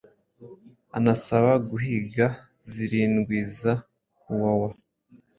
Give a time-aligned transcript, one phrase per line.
[0.97, 2.25] anasaba guhiga
[2.73, 3.71] zirindwiza
[4.21, 4.69] Huwawa